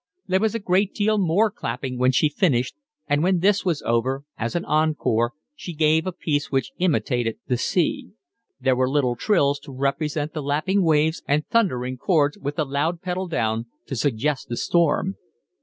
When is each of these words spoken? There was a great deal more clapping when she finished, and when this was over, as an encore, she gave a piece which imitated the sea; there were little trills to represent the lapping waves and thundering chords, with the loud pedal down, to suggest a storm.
There 0.27 0.39
was 0.39 0.55
a 0.55 0.59
great 0.59 0.95
deal 0.95 1.19
more 1.19 1.51
clapping 1.51 1.99
when 1.99 2.11
she 2.11 2.27
finished, 2.27 2.73
and 3.05 3.21
when 3.21 3.37
this 3.37 3.63
was 3.63 3.83
over, 3.83 4.23
as 4.35 4.55
an 4.55 4.65
encore, 4.65 5.33
she 5.53 5.73
gave 5.73 6.07
a 6.07 6.11
piece 6.11 6.51
which 6.51 6.71
imitated 6.79 7.37
the 7.45 7.55
sea; 7.55 8.09
there 8.59 8.75
were 8.75 8.89
little 8.89 9.15
trills 9.15 9.59
to 9.59 9.71
represent 9.71 10.33
the 10.33 10.41
lapping 10.41 10.81
waves 10.81 11.21
and 11.27 11.45
thundering 11.49 11.97
chords, 11.97 12.35
with 12.39 12.55
the 12.55 12.65
loud 12.65 13.03
pedal 13.03 13.27
down, 13.27 13.67
to 13.85 13.95
suggest 13.95 14.49
a 14.49 14.57
storm. 14.57 15.17